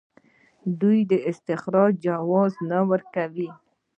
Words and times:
آیا 0.63 0.71
دوی 0.81 0.99
د 1.11 1.13
استخراج 1.29 1.91
جواز 2.05 2.53
نه 2.69 2.79
ورکوي؟ 2.89 3.49